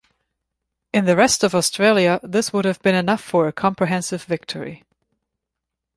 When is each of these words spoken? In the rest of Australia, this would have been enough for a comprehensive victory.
In 0.91 1.05
the 1.05 1.15
rest 1.15 1.43
of 1.43 1.53
Australia, 1.53 2.19
this 2.23 2.51
would 2.51 2.65
have 2.65 2.81
been 2.81 2.95
enough 2.95 3.21
for 3.23 3.47
a 3.47 3.53
comprehensive 3.53 4.23
victory. 4.23 4.83